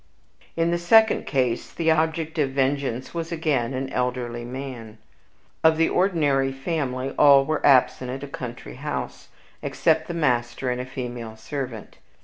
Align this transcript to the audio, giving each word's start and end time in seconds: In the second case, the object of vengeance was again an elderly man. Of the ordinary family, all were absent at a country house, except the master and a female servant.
In 0.57 0.71
the 0.71 0.79
second 0.79 1.27
case, 1.27 1.71
the 1.71 1.91
object 1.91 2.39
of 2.39 2.49
vengeance 2.49 3.13
was 3.13 3.31
again 3.31 3.75
an 3.75 3.93
elderly 3.93 4.43
man. 4.43 4.97
Of 5.63 5.77
the 5.77 5.89
ordinary 5.89 6.51
family, 6.51 7.13
all 7.19 7.45
were 7.45 7.63
absent 7.63 8.09
at 8.09 8.23
a 8.23 8.27
country 8.27 8.77
house, 8.77 9.27
except 9.61 10.07
the 10.07 10.15
master 10.15 10.71
and 10.71 10.81
a 10.81 10.87
female 10.87 11.35
servant. 11.35 11.99